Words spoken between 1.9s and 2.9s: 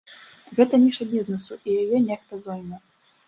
нехта зойме.